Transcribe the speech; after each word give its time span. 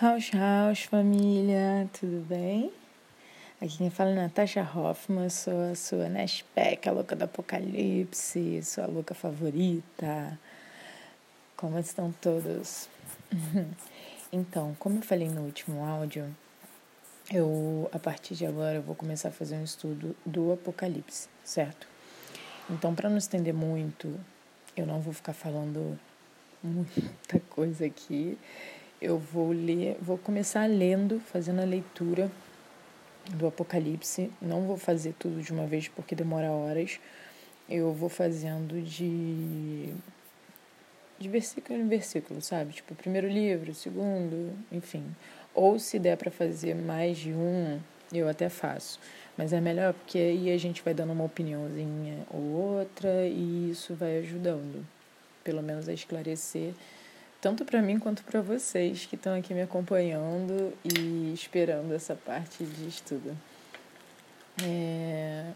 House 0.00 0.30
House, 0.32 0.82
família, 0.84 1.90
tudo 1.92 2.24
bem? 2.28 2.72
Aqui 3.60 3.78
quem 3.78 3.90
fala 3.90 4.10
é 4.10 4.14
Natasha 4.14 4.62
Hoffman, 4.62 5.28
sou 5.28 5.72
a 5.72 5.74
sua 5.74 6.08
Nashpack, 6.08 6.88
a 6.88 6.92
louca 6.92 7.16
do 7.16 7.24
apocalipse, 7.24 8.62
sua 8.62 8.86
louca 8.86 9.12
favorita. 9.12 10.38
Como 11.56 11.80
estão 11.80 12.14
todos? 12.20 12.88
então, 14.30 14.76
como 14.78 14.98
eu 14.98 15.02
falei 15.02 15.28
no 15.28 15.40
último 15.40 15.84
áudio, 15.84 16.32
eu, 17.32 17.90
a 17.92 17.98
partir 17.98 18.36
de 18.36 18.46
agora, 18.46 18.76
eu 18.76 18.82
vou 18.82 18.94
começar 18.94 19.30
a 19.30 19.32
fazer 19.32 19.56
um 19.56 19.64
estudo 19.64 20.14
do 20.24 20.52
apocalipse, 20.52 21.28
certo? 21.42 21.88
Então, 22.70 22.94
para 22.94 23.10
não 23.10 23.18
estender 23.18 23.52
muito, 23.52 24.14
eu 24.76 24.86
não 24.86 25.00
vou 25.00 25.12
ficar 25.12 25.32
falando 25.32 25.98
muita 26.62 27.40
coisa 27.50 27.84
aqui 27.84 28.38
eu 29.00 29.18
vou 29.18 29.52
ler, 29.52 29.96
vou 30.00 30.18
começar 30.18 30.66
lendo, 30.66 31.20
fazendo 31.20 31.60
a 31.60 31.64
leitura 31.64 32.30
do 33.30 33.46
Apocalipse. 33.46 34.30
Não 34.40 34.62
vou 34.62 34.76
fazer 34.76 35.14
tudo 35.18 35.40
de 35.42 35.52
uma 35.52 35.66
vez 35.66 35.88
porque 35.88 36.14
demora 36.14 36.50
horas. 36.50 36.98
Eu 37.68 37.92
vou 37.92 38.08
fazendo 38.08 38.80
de 38.82 39.92
de 41.18 41.28
versículo 41.28 41.78
em 41.80 41.88
versículo, 41.88 42.40
sabe? 42.40 42.72
Tipo, 42.74 42.94
primeiro 42.94 43.28
livro, 43.28 43.74
segundo, 43.74 44.52
enfim. 44.70 45.04
Ou 45.52 45.78
se 45.78 45.98
der 45.98 46.16
para 46.16 46.30
fazer 46.30 46.74
mais 46.74 47.18
de 47.18 47.32
um, 47.32 47.80
eu 48.12 48.28
até 48.28 48.48
faço. 48.48 49.00
Mas 49.36 49.52
é 49.52 49.60
melhor 49.60 49.94
porque 49.94 50.18
aí 50.18 50.52
a 50.52 50.58
gente 50.58 50.82
vai 50.82 50.94
dando 50.94 51.12
uma 51.12 51.24
opiniãozinha 51.24 52.24
ou 52.30 52.40
outra 52.40 53.26
e 53.26 53.70
isso 53.70 53.94
vai 53.94 54.18
ajudando, 54.18 54.86
pelo 55.42 55.62
menos 55.62 55.88
a 55.88 55.92
esclarecer 55.92 56.72
tanto 57.40 57.64
para 57.64 57.80
mim 57.80 57.98
quanto 57.98 58.24
para 58.24 58.40
vocês 58.40 59.06
que 59.06 59.14
estão 59.14 59.36
aqui 59.38 59.54
me 59.54 59.62
acompanhando 59.62 60.72
e 60.84 61.32
esperando 61.32 61.94
essa 61.94 62.14
parte 62.14 62.64
de 62.64 62.88
estudo. 62.88 63.36
É... 64.62 65.52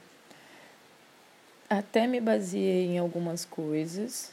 Até 1.69 2.07
me 2.07 2.21
baseei 2.21 2.87
em 2.87 2.99
algumas 2.99 3.45
coisas, 3.45 4.31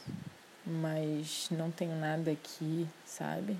mas 0.64 1.48
não 1.50 1.70
tenho 1.70 1.96
nada 1.96 2.30
aqui, 2.30 2.86
sabe? 3.04 3.56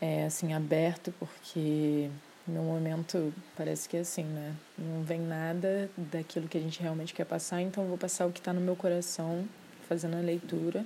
É 0.00 0.26
assim, 0.26 0.52
aberto, 0.52 1.12
porque 1.18 2.10
no 2.46 2.62
momento 2.62 3.32
parece 3.56 3.88
que 3.88 3.96
é 3.96 4.00
assim, 4.00 4.24
né? 4.24 4.54
Não 4.76 5.02
vem 5.02 5.20
nada 5.20 5.90
daquilo 5.96 6.46
que 6.46 6.58
a 6.58 6.60
gente 6.60 6.80
realmente 6.80 7.14
quer 7.14 7.24
passar, 7.24 7.60
então 7.62 7.86
vou 7.86 7.96
passar 7.96 8.26
o 8.26 8.32
que 8.32 8.40
está 8.40 8.52
no 8.52 8.60
meu 8.60 8.76
coração, 8.76 9.48
fazendo 9.88 10.16
a 10.16 10.20
leitura 10.20 10.84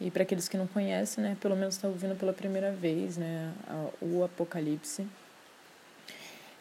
e 0.00 0.10
para 0.10 0.22
aqueles 0.24 0.48
que 0.48 0.56
não 0.56 0.66
conhecem, 0.66 1.22
né, 1.22 1.36
pelo 1.40 1.54
menos 1.54 1.74
estão 1.74 1.90
ouvindo 1.90 2.16
pela 2.16 2.32
primeira 2.32 2.72
vez, 2.72 3.16
né, 3.16 3.52
o 4.00 4.24
Apocalipse. 4.24 5.06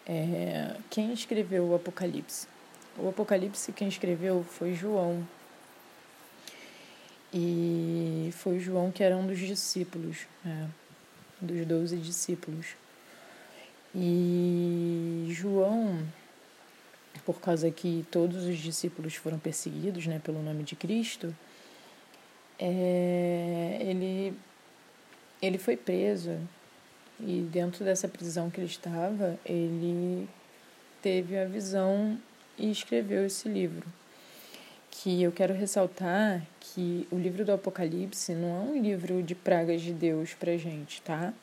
É, 0.06 0.76
quem 0.90 1.14
escreveu 1.14 1.66
o 1.66 1.76
Apocalipse? 1.76 2.48
O 2.98 3.10
Apocalipse 3.10 3.72
quem 3.72 3.88
escreveu 3.88 4.44
foi 4.44 4.74
João. 4.76 5.28
E 7.34 8.30
foi 8.34 8.60
João 8.60 8.92
que 8.92 9.04
era 9.04 9.18
um 9.18 9.26
dos 9.26 9.40
discípulos, 9.40 10.28
né, 10.46 10.70
dos 11.42 11.66
doze 11.66 11.98
discípulos. 11.98 12.76
E 13.96 15.28
João, 15.32 16.06
por 17.26 17.40
causa 17.40 17.72
que 17.72 18.06
todos 18.12 18.44
os 18.46 18.58
discípulos 18.58 19.16
foram 19.16 19.40
perseguidos, 19.40 20.06
né, 20.06 20.20
pelo 20.24 20.42
nome 20.44 20.64
de 20.64 20.76
Cristo, 20.76 21.36
é, 22.60 23.78
ele, 23.82 24.34
ele 25.42 25.58
foi 25.58 25.76
preso 25.76 26.38
e 27.20 27.42
dentro 27.52 27.86
dessa 27.86 28.08
prisão 28.08 28.50
que 28.50 28.60
ele 28.60 28.68
estava, 28.68 29.38
ele 29.46 30.28
teve 31.02 31.38
a 31.38 31.46
visão 31.46 32.18
e 32.58 32.70
escreveu 32.72 33.26
esse 33.26 33.48
livro. 33.48 33.88
Que 34.90 35.24
eu 35.24 35.32
quero 35.32 35.54
ressaltar 35.54 36.46
que 36.60 37.08
o 37.12 37.18
livro 37.18 37.44
do 37.44 37.52
Apocalipse 37.52 38.34
não 38.34 38.48
é 38.48 38.60
um 38.72 38.82
livro 38.82 39.24
de 39.24 39.36
pragas 39.36 39.82
de 39.82 39.92
Deus 39.92 40.34
pra 40.34 40.56
gente, 40.58 41.02
tá? 41.02 41.34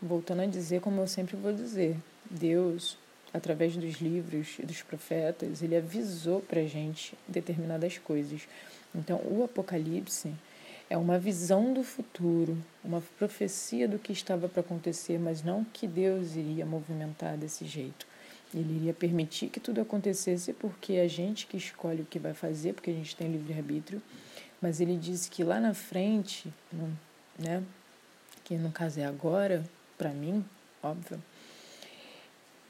Voltando 0.00 0.42
a 0.42 0.46
dizer 0.46 0.80
como 0.80 1.00
eu 1.00 1.06
sempre 1.06 1.36
vou 1.36 1.52
dizer, 1.52 1.96
Deus, 2.30 2.98
através 3.32 3.76
dos 3.76 4.00
livros 4.00 4.56
e 4.58 4.66
dos 4.66 4.82
profetas, 4.82 5.62
ele 5.62 5.76
avisou 5.76 6.40
pra 6.40 6.62
gente 6.64 7.16
determinadas 7.26 7.98
coisas. 7.98 8.48
Então, 8.96 9.20
o 9.24 9.44
Apocalipse 9.44 10.32
é 10.88 10.96
uma 10.96 11.18
visão 11.18 11.72
do 11.72 11.82
futuro, 11.82 12.56
uma 12.82 13.02
profecia 13.18 13.86
do 13.86 13.98
que 13.98 14.12
estava 14.12 14.48
para 14.48 14.60
acontecer, 14.60 15.18
mas 15.18 15.42
não 15.42 15.64
que 15.64 15.86
Deus 15.86 16.34
iria 16.34 16.64
movimentar 16.64 17.36
desse 17.36 17.66
jeito. 17.66 18.06
Ele 18.54 18.76
iria 18.76 18.94
permitir 18.94 19.48
que 19.48 19.60
tudo 19.60 19.80
acontecesse 19.80 20.52
porque 20.52 20.94
é 20.94 21.02
a 21.02 21.08
gente 21.08 21.46
que 21.46 21.56
escolhe 21.56 22.02
o 22.02 22.06
que 22.06 22.18
vai 22.18 22.32
fazer, 22.32 22.72
porque 22.72 22.90
a 22.90 22.94
gente 22.94 23.14
tem 23.14 23.30
livre-arbítrio. 23.30 24.00
Mas 24.62 24.80
ele 24.80 24.96
diz 24.96 25.28
que 25.28 25.44
lá 25.44 25.60
na 25.60 25.74
frente, 25.74 26.52
né, 27.38 27.62
que 28.44 28.56
no 28.56 28.70
caso 28.70 29.00
é 29.00 29.04
agora, 29.04 29.64
para 29.98 30.10
mim, 30.10 30.44
óbvio, 30.82 31.20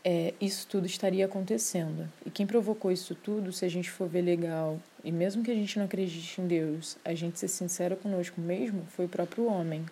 é, 0.09 0.33
isso 0.41 0.69
tudo 0.69 0.87
estaria 0.87 1.27
acontecendo. 1.27 2.09
E 2.25 2.31
quem 2.31 2.47
provocou 2.47 2.93
isso 2.93 3.12
tudo, 3.12 3.53
se 3.53 3.65
a 3.65 3.69
gente 3.69 3.91
for 3.91 4.09
ver 4.09 4.22
legal, 4.22 4.78
e 5.03 5.11
mesmo 5.11 5.43
que 5.43 5.50
a 5.50 5.55
gente 5.55 5.77
não 5.81 5.87
acredite 5.87 6.41
em 6.41 6.47
Deus, 6.47 6.97
a 7.05 7.12
gente 7.12 7.41
ser 7.41 7.49
sincero 7.49 7.97
conosco 7.97 8.41
mesmo, 8.41 8.87
foi 8.87 9.06
o 9.06 9.09
próprio 9.09 9.47
homem, 9.47 9.84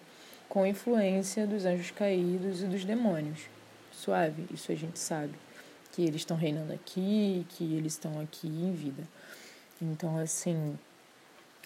com 0.48 0.64
influência 0.64 1.48
dos 1.48 1.64
anjos 1.64 1.91
caídos 1.91 2.62
e 2.62 2.66
dos 2.66 2.84
demônios. 2.84 3.41
Suave, 3.91 4.47
isso 4.54 4.70
a 4.70 4.76
gente 4.76 5.00
sabe. 5.00 5.34
Que 5.91 6.02
eles 6.02 6.20
estão 6.20 6.36
reinando 6.36 6.72
aqui, 6.72 7.44
que 7.48 7.75
eles 7.75 7.94
estão 7.94 8.20
aqui 8.20 8.46
em 8.46 8.70
vida. 8.70 9.02
Então, 9.82 10.16
assim, 10.19 10.78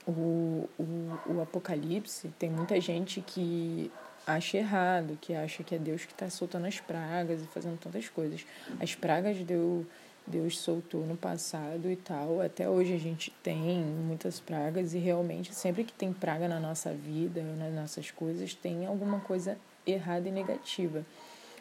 o, 0.06 0.66
o, 0.78 1.19
o 1.34 1.41
Apocalipse, 1.42 2.28
tem 2.38 2.48
muita 2.48 2.80
gente 2.80 3.20
que 3.20 3.92
acha 4.28 4.59
errado, 4.59 5.19
que 5.21 5.34
acha 5.34 5.65
que 5.65 5.75
é 5.75 5.78
Deus 5.78 6.05
que 6.05 6.12
está 6.12 6.28
soltando 6.28 6.66
as 6.66 6.78
pragas 6.78 7.41
e 7.41 7.47
fazendo 7.47 7.78
tantas 7.78 8.09
coisas. 8.09 8.44
As 8.78 8.94
pragas 8.94 9.39
Deus, 9.39 9.87
Deus 10.27 10.59
soltou 10.59 11.06
no 11.06 11.16
passado 11.16 11.91
e 11.91 11.97
tal. 11.97 12.43
Até 12.43 12.69
hoje 12.69 12.93
a 12.93 12.99
gente 12.99 13.33
tem 13.43 13.81
muitas 13.81 14.39
pragas 14.39 14.93
e 14.93 14.99
realmente 14.99 15.55
sempre 15.55 15.83
que 15.83 15.93
tem 15.93 16.12
praga 16.12 16.47
na 16.47 16.61
nossa 16.61 16.93
vida, 16.93 17.43
nas 17.43 17.72
nossas 17.72 18.11
coisas, 18.11 18.55
tem 18.55 18.84
alguma 18.84 19.21
coisa 19.21 19.56
errada 19.87 20.28
e 20.28 20.33
negativa. 20.33 21.05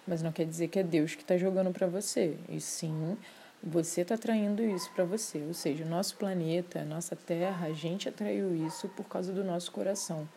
Mas 0.05 0.21
não 0.21 0.33
quer 0.33 0.45
dizer 0.45 0.67
que 0.67 0.79
é 0.79 0.83
Deus 0.83 1.15
que 1.15 1.21
está 1.21 1.37
jogando 1.37 1.71
para 1.71 1.87
você. 1.87 2.37
E 2.49 2.59
sim, 2.59 3.17
você 3.63 4.01
está 4.01 4.15
atraindo 4.15 4.61
isso 4.61 4.91
para 4.93 5.05
você. 5.05 5.39
Ou 5.47 5.53
seja, 5.53 5.85
o 5.85 5.87
nosso 5.87 6.17
planeta, 6.17 6.81
a 6.81 6.85
nossa 6.85 7.15
Terra, 7.15 7.67
a 7.67 7.73
gente 7.73 8.09
atraiu 8.09 8.53
isso 8.67 8.89
por 8.89 9.05
causa 9.05 9.31
do 9.31 9.43
nosso 9.43 9.71
coração. 9.71 10.27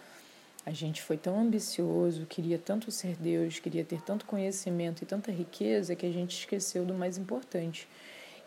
A 0.65 0.73
gente 0.73 1.01
foi 1.01 1.17
tão 1.17 1.41
ambicioso, 1.41 2.27
queria 2.27 2.59
tanto 2.59 2.91
ser 2.91 3.17
Deus, 3.17 3.59
queria 3.59 3.85
ter 3.85 4.03
tanto 4.03 4.27
conhecimento 4.27 5.03
e 5.03 5.07
tanta 5.07 5.33
riqueza 5.33 5.97
que 5.97 6.05
a 6.05 6.13
gente 6.13 6.39
esqueceu 6.39 6.85
do 6.85 6.93
mais 6.93 7.17
importante. 7.17 7.89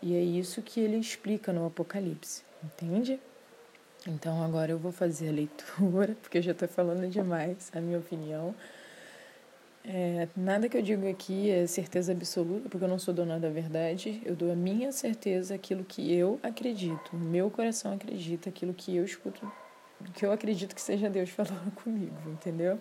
E 0.00 0.14
é 0.14 0.20
isso 0.20 0.62
que 0.62 0.80
ele 0.80 0.96
explica 0.96 1.52
no 1.52 1.66
Apocalipse, 1.66 2.42
entende? 2.62 3.18
Então 4.06 4.42
agora 4.42 4.70
eu 4.70 4.78
vou 4.78 4.92
fazer 4.92 5.28
a 5.28 5.32
leitura, 5.32 6.16
porque 6.22 6.38
eu 6.38 6.42
já 6.42 6.52
estou 6.52 6.68
falando 6.68 7.08
demais, 7.08 7.70
a 7.74 7.80
minha 7.80 7.98
opinião. 7.98 8.54
É, 9.86 10.28
nada 10.36 10.68
que 10.68 10.76
eu 10.78 10.82
digo 10.82 11.08
aqui 11.10 11.50
é 11.50 11.66
certeza 11.66 12.12
absoluta, 12.12 12.68
porque 12.68 12.84
eu 12.84 12.88
não 12.88 12.98
sou 12.98 13.12
dona 13.12 13.40
da 13.40 13.50
verdade. 13.50 14.22
Eu 14.24 14.36
dou 14.36 14.52
a 14.52 14.54
minha 14.54 14.92
certeza, 14.92 15.54
aquilo 15.54 15.84
que 15.84 16.12
eu 16.12 16.38
acredito, 16.42 17.12
o 17.12 17.18
meu 17.18 17.50
coração 17.50 17.92
acredita, 17.92 18.48
aquilo 18.48 18.72
que 18.72 18.96
eu 18.96 19.04
escuto 19.04 19.50
que 20.14 20.24
eu 20.24 20.32
acredito 20.32 20.74
que 20.74 20.80
seja 20.80 21.08
Deus 21.08 21.30
falando 21.30 21.72
comigo, 21.82 22.30
entendeu? 22.30 22.78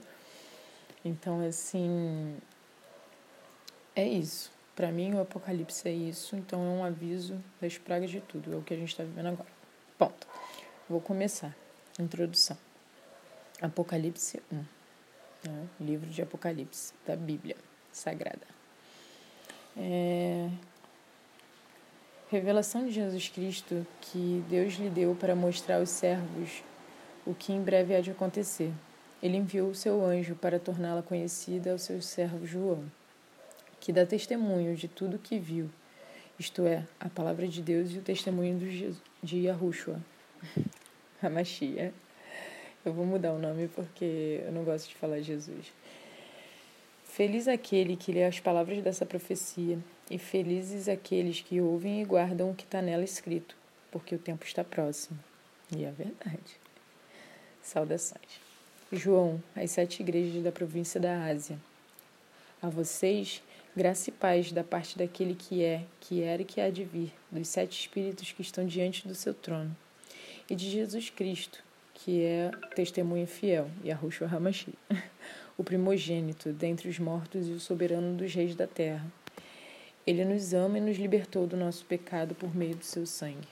Então, 1.03 1.45
assim, 1.45 2.37
é 3.95 4.07
isso. 4.07 4.51
Para 4.75 4.91
mim, 4.91 5.13
o 5.13 5.21
Apocalipse 5.21 5.87
é 5.87 5.91
isso. 5.91 6.35
Então, 6.35 6.61
é 6.63 6.69
um 6.69 6.83
aviso 6.83 7.41
das 7.61 7.77
pragas 7.77 8.09
de 8.09 8.21
tudo. 8.21 8.53
É 8.53 8.57
o 8.57 8.61
que 8.61 8.73
a 8.73 8.77
gente 8.77 8.89
está 8.89 9.03
vivendo 9.03 9.27
agora. 9.27 9.49
Ponto. 9.97 10.27
Vou 10.89 10.99
começar. 10.99 11.55
Introdução. 11.99 12.57
Apocalipse 13.61 14.41
1. 14.51 14.55
Né? 14.55 15.67
Livro 15.79 16.09
de 16.09 16.21
Apocalipse, 16.21 16.93
da 17.05 17.15
Bíblia 17.15 17.55
Sagrada. 17.91 18.47
É... 19.77 20.49
Revelação 22.31 22.85
de 22.85 22.91
Jesus 22.91 23.29
Cristo 23.29 23.85
que 24.01 24.43
Deus 24.49 24.73
lhe 24.73 24.89
deu 24.89 25.15
para 25.15 25.35
mostrar 25.35 25.77
aos 25.77 25.89
servos 25.89 26.63
o 27.25 27.33
que 27.33 27.53
em 27.53 27.61
breve 27.61 27.95
há 27.95 28.01
de 28.01 28.11
acontecer. 28.11 28.71
Ele 29.21 29.37
enviou 29.37 29.69
o 29.69 29.75
seu 29.75 30.03
anjo 30.03 30.35
para 30.35 30.59
torná-la 30.59 31.01
conhecida 31.01 31.71
ao 31.71 31.77
seu 31.77 32.01
servo 32.01 32.45
João, 32.45 32.83
que 33.79 33.93
dá 33.93 34.05
testemunho 34.05 34.75
de 34.75 34.87
tudo 34.87 35.15
o 35.15 35.19
que 35.19 35.39
viu, 35.39 35.69
isto 36.39 36.65
é, 36.65 36.85
a 36.99 37.07
palavra 37.07 37.47
de 37.47 37.61
Deus 37.61 37.91
e 37.91 37.99
o 37.99 38.01
testemunho 38.01 38.57
de 39.21 39.37
Yahushua, 39.37 39.99
a 41.21 41.29
Eu 42.85 42.93
vou 42.93 43.05
mudar 43.05 43.31
o 43.31 43.39
nome 43.39 43.69
porque 43.69 44.41
eu 44.45 44.51
não 44.51 44.63
gosto 44.63 44.89
de 44.89 44.95
falar 44.95 45.21
Jesus. 45.21 45.71
Feliz 47.03 47.47
aquele 47.47 47.95
que 47.95 48.11
lê 48.11 48.23
as 48.23 48.39
palavras 48.39 48.81
dessa 48.81 49.05
profecia, 49.05 49.77
e 50.09 50.17
felizes 50.17 50.89
aqueles 50.89 51.41
que 51.41 51.61
ouvem 51.61 52.01
e 52.01 52.05
guardam 52.05 52.51
o 52.51 52.55
que 52.55 52.63
está 52.63 52.81
nela 52.81 53.03
escrito, 53.03 53.55
porque 53.91 54.15
o 54.15 54.19
tempo 54.19 54.45
está 54.45 54.63
próximo. 54.63 55.17
E 55.75 55.85
é 55.85 55.91
verdade. 55.91 56.62
Saudações. 57.63 58.41
João, 58.91 59.41
às 59.55 59.71
sete 59.71 60.03
igrejas 60.03 60.43
da 60.43 60.51
província 60.51 60.99
da 60.99 61.25
Ásia. 61.25 61.57
A 62.61 62.69
vocês, 62.69 63.41
graça 63.75 64.09
e 64.09 64.13
paz 64.13 64.51
da 64.51 64.63
parte 64.63 64.97
daquele 64.97 65.33
que 65.33 65.63
é, 65.63 65.83
que 65.99 66.21
era 66.21 66.41
e 66.41 66.45
que 66.45 66.59
há 66.59 66.69
de 66.69 66.83
vir, 66.83 67.11
dos 67.31 67.47
sete 67.47 67.79
espíritos 67.79 68.31
que 68.33 68.41
estão 68.41 68.65
diante 68.65 69.07
do 69.07 69.15
seu 69.15 69.33
trono, 69.33 69.75
e 70.49 70.55
de 70.55 70.69
Jesus 70.69 71.09
Cristo, 71.09 71.63
que 71.93 72.21
é 72.21 72.51
testemunha 72.75 73.25
fiel, 73.25 73.71
e 73.83 73.91
a 73.91 73.99
Hamashi, 74.29 74.73
o 75.57 75.63
primogênito 75.63 76.51
dentre 76.51 76.89
os 76.89 76.99
mortos 76.99 77.47
e 77.47 77.51
o 77.51 77.59
soberano 77.59 78.15
dos 78.15 78.33
reis 78.33 78.55
da 78.55 78.67
terra. 78.67 79.05
Ele 80.05 80.25
nos 80.25 80.53
ama 80.53 80.77
e 80.77 80.81
nos 80.81 80.97
libertou 80.97 81.47
do 81.47 81.55
nosso 81.55 81.85
pecado 81.85 82.35
por 82.35 82.53
meio 82.53 82.75
do 82.75 82.83
seu 82.83 83.05
sangue. 83.05 83.47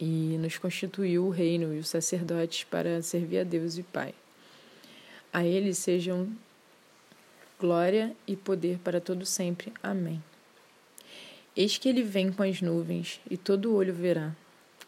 E 0.00 0.36
nos 0.38 0.58
constituiu 0.58 1.26
o 1.26 1.30
reino 1.30 1.74
e 1.74 1.78
os 1.78 1.88
sacerdotes 1.88 2.64
para 2.64 3.02
servir 3.02 3.38
a 3.38 3.44
Deus 3.44 3.78
e 3.78 3.82
Pai. 3.82 4.14
A 5.32 5.44
ele 5.44 5.74
sejam 5.74 6.28
glória 7.58 8.14
e 8.26 8.36
poder 8.36 8.78
para 8.78 9.00
todo 9.00 9.26
sempre. 9.26 9.72
Amém. 9.82 10.22
Eis 11.56 11.76
que 11.76 11.88
ele 11.88 12.02
vem 12.02 12.30
com 12.30 12.42
as 12.44 12.62
nuvens, 12.62 13.20
e 13.28 13.36
todo 13.36 13.74
olho 13.74 13.92
verá, 13.92 14.34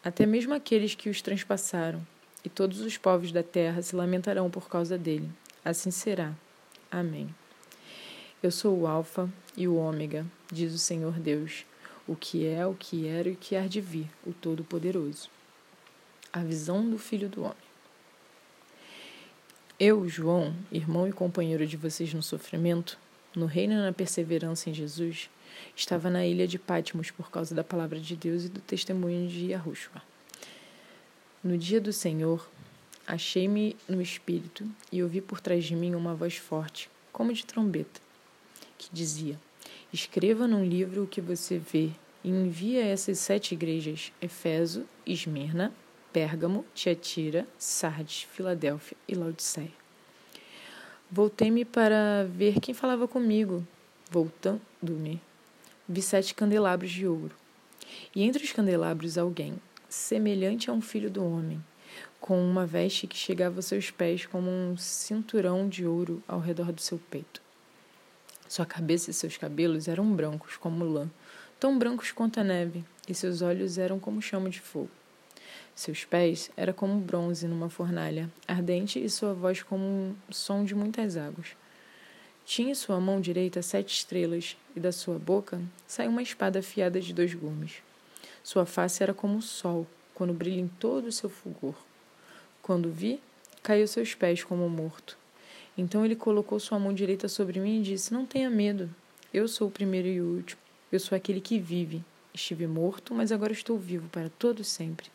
até 0.01 0.25
mesmo 0.25 0.53
aqueles 0.53 0.95
que 0.95 1.09
os 1.09 1.21
transpassaram, 1.21 2.01
e 2.45 2.49
todos 2.49 2.79
os 2.79 2.97
povos 2.97 3.31
da 3.31 3.43
terra 3.43 3.81
se 3.81 3.95
lamentarão 3.95 4.49
por 4.49 4.69
causa 4.69 4.97
dele. 4.97 5.29
Assim 5.65 5.91
será. 5.91 6.33
Amém. 6.89 7.33
Eu 8.41 8.51
sou 8.51 8.79
o 8.79 8.87
Alfa 8.87 9.29
e 9.55 9.67
o 9.67 9.75
Ômega, 9.75 10.25
diz 10.51 10.73
o 10.73 10.79
Senhor 10.79 11.19
Deus, 11.19 11.65
o 12.07 12.15
que 12.15 12.45
é, 12.45 12.65
o 12.65 12.73
que 12.73 13.07
era 13.07 13.29
e 13.29 13.33
o 13.33 13.35
que 13.35 13.55
há 13.55 13.67
de 13.67 13.79
vir, 13.79 14.07
o 14.25 14.33
Todo-Poderoso. 14.33 15.29
A 16.31 16.39
visão 16.39 16.89
do 16.89 16.97
Filho 16.97 17.29
do 17.29 17.43
Homem. 17.43 17.55
Eu, 19.79 20.07
João, 20.07 20.53
irmão 20.71 21.07
e 21.07 21.11
companheiro 21.11 21.65
de 21.65 21.75
vocês 21.75 22.13
no 22.13 22.21
sofrimento, 22.21 22.97
no 23.35 23.45
reino 23.45 23.73
e 23.73 23.77
na 23.77 23.91
perseverança 23.91 24.69
em 24.69 24.73
Jesus, 24.73 25.29
estava 25.75 26.09
na 26.09 26.25
ilha 26.25 26.47
de 26.47 26.59
Patmos 26.59 27.11
por 27.11 27.31
causa 27.31 27.55
da 27.55 27.63
palavra 27.63 27.99
de 27.99 28.15
Deus 28.15 28.45
e 28.45 28.49
do 28.49 28.59
testemunho 28.59 29.27
de 29.27 29.47
Yahushua. 29.47 30.01
No 31.43 31.57
dia 31.57 31.81
do 31.81 31.91
Senhor, 31.91 32.47
Achei-me 33.11 33.75
no 33.89 34.01
espírito 34.01 34.65
e 34.91 35.01
ouvi 35.03 35.19
por 35.19 35.41
trás 35.41 35.65
de 35.65 35.75
mim 35.75 35.95
uma 35.95 36.13
voz 36.13 36.37
forte, 36.37 36.89
como 37.11 37.33
de 37.33 37.45
trombeta, 37.45 37.99
que 38.77 38.89
dizia: 38.93 39.37
Escreva 39.93 40.47
num 40.47 40.63
livro 40.63 41.03
o 41.03 41.07
que 41.07 41.21
você 41.21 41.57
vê 41.57 41.89
e 42.23 42.29
envie 42.29 42.77
a 42.77 42.85
essas 42.85 43.19
sete 43.19 43.53
igrejas: 43.53 44.11
Efeso, 44.21 44.85
Esmirna, 45.05 45.73
Pérgamo, 46.13 46.65
Tiatira, 46.73 47.47
Sardes, 47.57 48.23
Filadélfia 48.23 48.97
e 49.07 49.15
Laodiceia. 49.15 49.71
Voltei-me 51.09 51.65
para 51.65 52.25
ver 52.25 52.59
quem 52.59 52.73
falava 52.73 53.07
comigo. 53.07 53.65
Voltando-me, 54.09 55.21
vi 55.87 56.01
sete 56.01 56.33
candelabros 56.33 56.91
de 56.91 57.07
ouro. 57.07 57.35
E 58.15 58.23
entre 58.23 58.43
os 58.43 58.51
candelabros 58.51 59.17
alguém, 59.17 59.55
semelhante 59.89 60.69
a 60.69 60.73
um 60.73 60.81
filho 60.81 61.09
do 61.09 61.25
homem, 61.25 61.61
com 62.19 62.41
uma 62.41 62.65
veste 62.65 63.07
que 63.07 63.17
chegava 63.17 63.57
aos 63.57 63.65
seus 63.65 63.91
pés 63.91 64.25
como 64.25 64.49
um 64.49 64.77
cinturão 64.77 65.67
de 65.67 65.85
ouro 65.85 66.23
ao 66.27 66.39
redor 66.39 66.71
do 66.71 66.79
seu 66.79 66.97
peito. 67.09 67.41
Sua 68.51 68.65
cabeça 68.65 69.09
e 69.09 69.13
seus 69.13 69.37
cabelos 69.37 69.87
eram 69.87 70.13
brancos 70.13 70.57
como 70.57 70.83
lã, 70.83 71.09
tão 71.57 71.79
brancos 71.79 72.11
quanto 72.11 72.37
a 72.37 72.43
neve, 72.43 72.83
e 73.07 73.15
seus 73.15 73.41
olhos 73.41 73.77
eram 73.77 73.97
como 73.97 74.21
chama 74.21 74.49
de 74.49 74.59
fogo. 74.59 74.89
Seus 75.73 76.03
pés 76.03 76.51
eram 76.57 76.73
como 76.73 76.99
bronze 76.99 77.47
numa 77.47 77.69
fornalha 77.69 78.29
ardente 78.45 79.01
e 79.01 79.09
sua 79.09 79.33
voz 79.33 79.63
como 79.63 79.85
um 79.85 80.15
som 80.29 80.65
de 80.65 80.75
muitas 80.75 81.15
águas. 81.15 81.55
Tinha 82.45 82.71
em 82.71 82.75
sua 82.75 82.99
mão 82.99 83.21
direita 83.21 83.61
sete 83.61 83.95
estrelas, 83.95 84.57
e 84.75 84.81
da 84.81 84.91
sua 84.91 85.17
boca 85.17 85.61
saiu 85.87 86.09
uma 86.09 86.21
espada 86.21 86.59
afiada 86.59 86.99
de 86.99 87.13
dois 87.13 87.33
gumes. 87.33 87.75
Sua 88.43 88.65
face 88.65 89.01
era 89.01 89.13
como 89.13 89.37
o 89.37 89.41
sol, 89.41 89.87
quando 90.13 90.33
brilha 90.33 90.59
em 90.59 90.67
todo 90.67 91.05
o 91.05 91.11
seu 91.13 91.29
fulgor. 91.29 91.75
Quando 92.61 92.91
vi, 92.91 93.21
caiu 93.63 93.87
seus 93.87 94.13
pés 94.13 94.43
como 94.43 94.67
morto. 94.67 95.20
Então 95.77 96.05
ele 96.05 96.15
colocou 96.15 96.59
sua 96.59 96.77
mão 96.77 96.93
direita 96.93 97.27
sobre 97.27 97.59
mim 97.59 97.79
e 97.79 97.83
disse: 97.83 98.13
Não 98.13 98.25
tenha 98.25 98.49
medo. 98.49 98.89
Eu 99.33 99.47
sou 99.47 99.67
o 99.67 99.71
primeiro 99.71 100.07
e 100.07 100.21
o 100.21 100.35
último. 100.35 100.61
Eu 100.91 100.99
sou 100.99 101.15
aquele 101.15 101.39
que 101.39 101.57
vive. 101.57 102.03
Estive 102.33 102.67
morto, 102.67 103.13
mas 103.13 103.31
agora 103.31 103.51
estou 103.51 103.77
vivo 103.77 104.07
para 104.09 104.29
todo 104.29 104.63
sempre. 104.63 105.07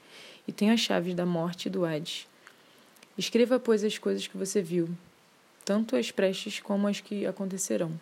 E 0.47 0.53
tenho 0.53 0.73
as 0.73 0.81
chaves 0.81 1.15
da 1.15 1.27
morte 1.27 1.67
e 1.67 1.71
do 1.71 1.85
Hades. 1.85 2.27
Escreva, 3.17 3.59
pois, 3.59 3.83
as 3.83 3.97
coisas 3.97 4.27
que 4.27 4.37
você 4.37 4.61
viu, 4.61 4.89
tanto 5.65 5.97
as 5.97 6.11
prestes 6.11 6.61
como 6.61 6.87
as 6.87 7.01
que 7.01 7.27
acontecerão. 7.27 7.99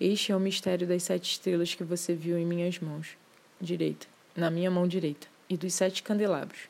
Este 0.00 0.32
é 0.32 0.36
o 0.36 0.40
mistério 0.40 0.86
das 0.86 1.04
sete 1.04 1.30
estrelas 1.30 1.74
que 1.74 1.84
você 1.84 2.14
viu 2.14 2.36
em 2.36 2.44
minhas 2.44 2.78
mãos, 2.78 3.16
direita, 3.60 4.06
na 4.34 4.50
minha 4.50 4.70
mão 4.70 4.86
direita, 4.86 5.28
e 5.48 5.56
dos 5.56 5.74
sete 5.74 6.02
candelabros. 6.02 6.68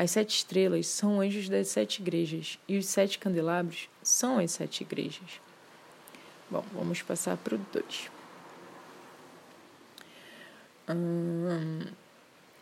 As 0.00 0.12
sete 0.12 0.34
estrelas 0.34 0.86
são 0.86 1.20
anjos 1.20 1.46
das 1.46 1.68
sete 1.68 2.00
igrejas 2.00 2.58
e 2.66 2.78
os 2.78 2.86
sete 2.86 3.18
candelabros 3.18 3.86
são 4.02 4.38
as 4.38 4.52
sete 4.52 4.80
igrejas. 4.80 5.42
Bom, 6.50 6.64
vamos 6.72 7.02
passar 7.02 7.36
para 7.36 7.56
o 7.56 7.58
2. 7.70 8.10
Hum, 10.88 11.80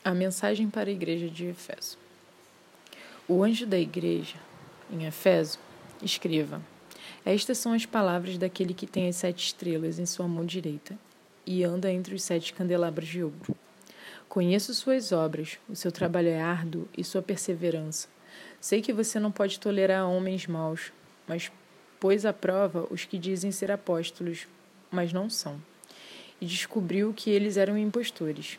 a 0.05 0.13
mensagem 0.15 0.69
para 0.69 0.91
a 0.91 0.93
igreja 0.93 1.31
de 1.31 1.47
Efeso. 1.47 1.97
O 3.29 3.45
anjo 3.45 3.67
da 3.67 3.79
igreja, 3.79 4.35
em 4.91 5.07
Efeso, 5.07 5.61
escreva: 6.03 6.61
Estas 7.25 7.59
são 7.59 7.73
as 7.73 7.87
palavras 7.87 8.37
daquele 8.37 8.75
que 8.75 8.85
tem 8.85 9.09
as 9.09 9.15
sete 9.15 9.45
estrelas 9.45 10.01
em 10.01 10.07
sua 10.07 10.27
mão 10.27 10.45
direita 10.45 10.99
e 11.47 11.63
anda 11.63 11.89
entre 11.89 12.17
os 12.17 12.23
sete 12.25 12.53
candelabros 12.53 13.07
de 13.07 13.23
ouro. 13.23 13.57
Conheço 14.29 14.75
suas 14.75 15.11
obras, 15.11 15.59
o 15.71 15.75
seu 15.75 15.91
trabalho 15.91 16.29
é 16.29 16.39
árduo 16.39 16.87
e 16.97 17.03
sua 17.03 17.23
perseverança. 17.23 18.09
Sei 18.61 18.83
que 18.83 18.93
você 18.93 19.19
não 19.19 19.33
pode 19.33 19.59
tolerar 19.59 20.07
homens 20.07 20.47
maus, 20.47 20.93
mas 21.27 21.51
pôs 21.99 22.27
à 22.27 22.33
prova 22.33 22.87
os 22.91 23.07
que 23.07 23.17
dizem 23.17 23.51
ser 23.51 23.71
apóstolos, 23.71 24.47
mas 24.91 25.15
não 25.15 25.31
são. 25.31 25.59
E 26.39 26.45
descobriu 26.45 27.15
que 27.17 27.31
eles 27.31 27.57
eram 27.57 27.79
impostores. 27.79 28.59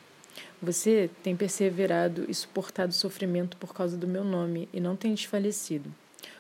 Você 0.59 1.07
tem 1.21 1.35
perseverado 1.35 2.25
e 2.27 2.33
suportado 2.33 2.91
sofrimento 2.91 3.55
por 3.55 3.71
causa 3.71 3.95
do 3.95 4.07
meu 4.07 4.23
nome 4.23 4.67
e 4.73 4.79
não 4.79 4.95
tem 4.95 5.13
desfalecido. 5.13 5.93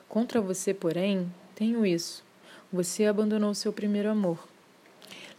Contra 0.07 0.41
você, 0.41 0.73
porém, 0.73 1.31
tenho 1.53 1.85
isso. 1.85 2.25
Você 2.73 3.05
abandonou 3.05 3.53
seu 3.53 3.71
primeiro 3.71 4.09
amor. 4.09 4.47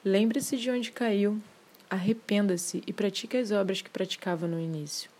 Lembre-se 0.04 0.56
de 0.56 0.70
onde 0.70 0.92
caiu 0.92 1.42
Arrependa-se 1.90 2.84
e 2.86 2.92
pratique 2.92 3.36
as 3.36 3.50
obras 3.50 3.82
que 3.82 3.90
praticava 3.90 4.46
no 4.46 4.60
início. 4.60 5.10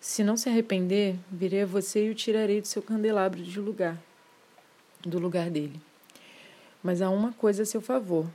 Se 0.00 0.24
não 0.24 0.36
se 0.36 0.48
arrepender, 0.48 1.14
virei 1.30 1.62
a 1.62 1.66
você 1.66 2.08
e 2.08 2.10
o 2.10 2.14
tirarei 2.16 2.60
do 2.60 2.66
seu 2.66 2.82
candelabro 2.82 3.40
de 3.40 3.60
lugar, 3.60 3.96
do 5.00 5.20
lugar 5.20 5.48
dele. 5.48 5.80
Mas 6.82 7.00
há 7.00 7.08
uma 7.08 7.32
coisa 7.32 7.62
a 7.62 7.66
seu 7.66 7.80
favor. 7.80 8.26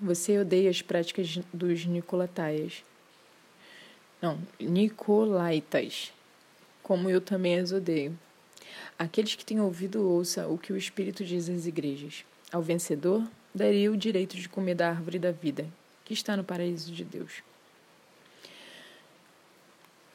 Você 0.00 0.38
odeia 0.38 0.70
as 0.70 0.82
práticas 0.82 1.40
dos 1.52 1.84
Nicolataias. 1.84 2.84
Não, 4.22 4.38
Nicolaitas, 4.60 6.12
como 6.80 7.10
eu 7.10 7.20
também 7.20 7.58
as 7.58 7.72
odeio. 7.72 8.16
Aqueles 8.96 9.34
que 9.34 9.44
têm 9.44 9.60
ouvido, 9.60 10.08
ouça 10.08 10.46
o 10.46 10.56
que 10.56 10.72
o 10.72 10.76
Espírito 10.76 11.24
diz 11.24 11.48
às 11.48 11.66
igrejas. 11.66 12.24
Ao 12.52 12.62
vencedor, 12.62 13.28
daria 13.52 13.90
o 13.90 13.96
direito 13.96 14.36
de 14.36 14.48
comer 14.48 14.76
da 14.76 14.90
árvore 14.90 15.18
da 15.18 15.32
vida, 15.32 15.66
que 16.04 16.12
está 16.12 16.36
no 16.36 16.44
paraíso 16.44 16.92
de 16.92 17.04
Deus. 17.04 17.42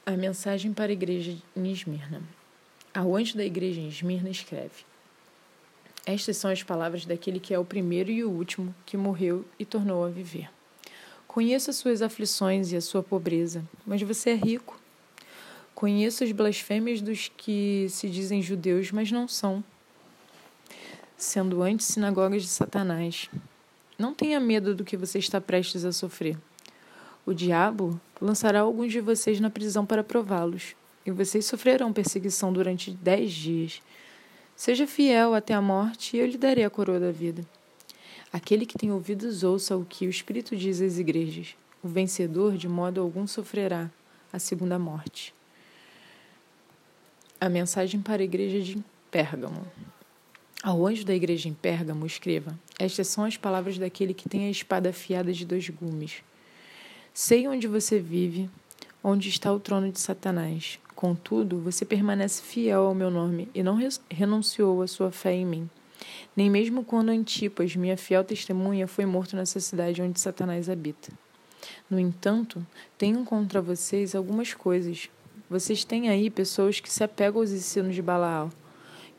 A 0.05 0.11
mensagem 0.11 0.73
para 0.73 0.91
a 0.91 0.93
igreja 0.93 1.35
em 1.55 1.71
Esmirna. 1.71 2.21
Ao 2.93 3.15
anjo 3.15 3.37
da 3.37 3.43
igreja 3.43 3.79
em 3.79 3.87
Esmirna 3.87 4.29
escreve: 4.29 4.85
Estas 6.05 6.37
são 6.37 6.49
as 6.49 6.63
palavras 6.63 7.05
daquele 7.05 7.39
que 7.39 7.53
é 7.53 7.59
o 7.59 7.65
primeiro 7.65 8.09
e 8.11 8.23
o 8.23 8.29
último 8.29 8.73
que 8.85 8.97
morreu 8.97 9.45
e 9.57 9.65
tornou 9.65 10.03
a 10.03 10.09
viver. 10.09 10.49
Conheço 11.27 11.69
as 11.69 11.75
suas 11.75 12.01
aflições 12.01 12.71
e 12.71 12.75
a 12.75 12.81
sua 12.81 13.03
pobreza, 13.03 13.63
mas 13.85 14.01
você 14.01 14.31
é 14.31 14.35
rico. 14.35 14.79
Conheço 15.75 16.23
as 16.23 16.31
blasfêmias 16.31 17.01
dos 17.01 17.31
que 17.37 17.87
se 17.89 18.09
dizem 18.09 18.41
judeus, 18.41 18.91
mas 18.91 19.11
não 19.11 19.27
são, 19.27 19.63
sendo 21.15 21.61
antes 21.61 21.85
sinagogas 21.85 22.41
de 22.41 22.49
Satanás. 22.49 23.29
Não 23.99 24.13
tenha 24.13 24.39
medo 24.39 24.73
do 24.73 24.85
que 24.85 24.95
você 24.95 25.19
está 25.19 25.41
prestes 25.41 25.83
a 25.83 25.91
sofrer. 25.91 26.37
O 27.25 27.33
diabo 27.33 27.99
lançará 28.21 28.61
alguns 28.61 28.93
de 28.93 29.01
vocês 29.01 29.41
na 29.41 29.49
prisão 29.49 29.85
para 29.85 30.05
prová-los, 30.05 30.73
e 31.05 31.11
vocês 31.11 31.45
sofrerão 31.45 31.91
perseguição 31.91 32.53
durante 32.53 32.91
dez 32.91 33.33
dias. 33.33 33.81
Seja 34.55 34.87
fiel 34.87 35.33
até 35.33 35.53
a 35.53 35.61
morte, 35.61 36.15
e 36.15 36.19
eu 36.21 36.25
lhe 36.25 36.37
darei 36.37 36.63
a 36.63 36.69
coroa 36.69 36.97
da 36.97 37.11
vida. 37.11 37.45
Aquele 38.31 38.65
que 38.65 38.77
tem 38.77 38.89
ouvidos 38.89 39.43
ouça 39.43 39.75
o 39.75 39.83
que 39.83 40.07
o 40.07 40.09
Espírito 40.09 40.55
diz 40.55 40.79
às 40.81 40.97
igrejas. 40.97 41.57
O 41.83 41.87
vencedor 41.89 42.55
de 42.55 42.69
modo 42.69 43.01
algum 43.01 43.27
sofrerá 43.27 43.91
a 44.31 44.39
segunda 44.39 44.79
morte. 44.79 45.33
A 47.41 47.49
mensagem 47.49 48.01
para 48.01 48.21
a 48.21 48.25
igreja 48.25 48.61
de 48.61 48.81
Pérgamo. 49.11 49.65
Ao 50.61 50.85
anjo 50.85 51.05
da 51.05 51.15
igreja 51.15 51.47
em 51.47 51.53
Pérgamo, 51.53 52.05
escreva: 52.05 52.53
Estas 52.77 53.07
são 53.07 53.23
as 53.23 53.37
palavras 53.37 53.77
daquele 53.77 54.13
que 54.13 54.27
tem 54.27 54.45
a 54.45 54.51
espada 54.51 54.89
afiada 54.89 55.31
de 55.31 55.45
dois 55.45 55.69
gumes. 55.69 56.21
Sei 57.13 57.47
onde 57.47 57.65
você 57.65 57.97
vive, 57.97 58.49
onde 59.01 59.29
está 59.29 59.53
o 59.53 59.59
trono 59.59 59.89
de 59.89 60.01
Satanás. 60.01 60.77
Contudo, 60.93 61.61
você 61.61 61.85
permanece 61.85 62.41
fiel 62.41 62.81
ao 62.81 62.93
meu 62.93 63.09
nome 63.09 63.47
e 63.55 63.63
não 63.63 63.79
renunciou 64.09 64.81
à 64.81 64.87
sua 64.87 65.11
fé 65.11 65.33
em 65.33 65.45
mim. 65.45 65.69
Nem 66.35 66.49
mesmo 66.49 66.83
quando 66.83 67.07
Antipas, 67.07 67.73
minha 67.77 67.95
fiel 67.95 68.25
testemunha, 68.25 68.85
foi 68.85 69.05
morto 69.05 69.37
nessa 69.37 69.61
cidade 69.61 70.01
onde 70.01 70.19
Satanás 70.19 70.69
habita. 70.69 71.09
No 71.89 71.97
entanto, 71.97 72.65
tenho 72.97 73.23
contra 73.23 73.61
vocês 73.61 74.13
algumas 74.13 74.53
coisas. 74.53 75.09
Vocês 75.49 75.85
têm 75.85 76.09
aí 76.09 76.29
pessoas 76.29 76.81
que 76.81 76.91
se 76.91 77.01
apegam 77.01 77.39
aos 77.39 77.51
ensinos 77.51 77.95
de 77.95 78.01
Balaal 78.01 78.51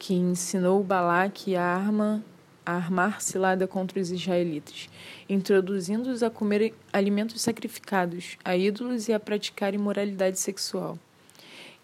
que 0.01 0.15
ensinou 0.15 0.83
Balaque 0.83 1.55
a, 1.55 1.63
arma, 1.63 2.25
a 2.65 2.73
armar 2.73 3.21
cilada 3.21 3.69
contra 3.69 4.01
os 4.01 4.11
israelitas, 4.11 4.89
introduzindo-os 5.29 6.23
a 6.23 6.31
comer 6.31 6.73
alimentos 6.91 7.43
sacrificados 7.43 8.39
a 8.43 8.57
ídolos 8.57 9.09
e 9.09 9.13
a 9.13 9.21
praticar 9.21 9.75
imoralidade 9.75 10.41
sexual. 10.41 10.99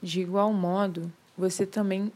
De 0.02 0.23
igual 0.23 0.50
modo, 0.50 1.12
você 1.37 1.66
também 1.66 2.11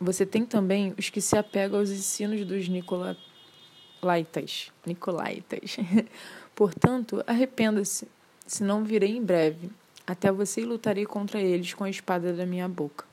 você 0.00 0.24
tem 0.24 0.46
também 0.46 0.94
os 0.98 1.10
que 1.10 1.20
se 1.20 1.36
apegam 1.36 1.80
aos 1.80 1.90
ensinos 1.90 2.46
dos 2.46 2.66
Nicolaitas. 2.68 4.72
Nicolaitas. 4.86 5.76
Portanto, 6.56 7.22
arrependa-se, 7.26 8.08
senão 8.46 8.82
virei 8.82 9.14
em 9.16 9.22
breve. 9.22 9.70
Até 10.06 10.32
você 10.32 10.64
lutarei 10.64 11.04
contra 11.04 11.38
eles 11.40 11.74
com 11.74 11.84
a 11.84 11.90
espada 11.90 12.32
da 12.32 12.46
minha 12.46 12.68
boca. 12.68 13.04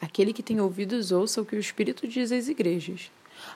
Aquele 0.00 0.32
que 0.32 0.42
tem 0.42 0.60
ouvidos 0.60 1.10
ouça 1.10 1.42
o 1.42 1.44
que 1.44 1.56
o 1.56 1.58
Espírito 1.58 2.06
diz 2.06 2.30
às 2.30 2.48
igrejas. 2.48 3.10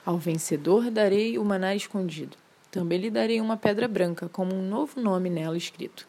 Ao 0.05 0.17
vencedor 0.17 0.91
darei 0.91 1.37
o 1.37 1.45
maná 1.45 1.75
escondido. 1.75 2.37
Também 2.69 2.99
lhe 2.99 3.09
darei 3.11 3.39
uma 3.39 3.55
pedra 3.55 3.87
branca, 3.87 4.27
como 4.29 4.53
um 4.55 4.67
novo 4.67 4.99
nome 4.99 5.29
nela 5.29 5.55
escrito, 5.55 6.07